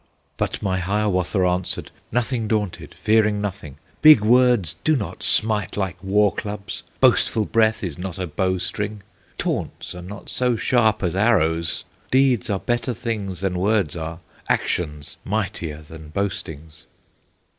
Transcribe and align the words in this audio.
But 0.35 0.63
my 0.63 0.79
Hiawatha 0.79 1.45
answered, 1.45 1.91
Nothing 2.11 2.47
daunted, 2.47 2.95
fearing 2.95 3.39
nothing: 3.39 3.77
"Big 4.01 4.21
words 4.21 4.75
do 4.83 4.95
not 4.95 5.21
smite 5.21 5.77
like 5.77 5.95
war 6.03 6.33
clubs, 6.33 6.81
Boastful 6.99 7.45
breath 7.45 7.83
is 7.83 7.99
not 7.99 8.17
a 8.17 8.25
bow 8.25 8.57
string, 8.57 9.03
Taunts 9.37 9.93
are 9.93 10.01
not 10.01 10.27
so 10.27 10.55
sharp 10.55 11.03
as 11.03 11.15
arrows, 11.15 11.83
Deeds 12.09 12.49
are 12.49 12.57
better 12.59 12.95
things 12.95 13.41
than 13.41 13.59
words 13.59 13.95
are, 13.95 14.17
Actions 14.49 15.17
mightier 15.23 15.83
than 15.83 16.09
boastings!" 16.09 16.87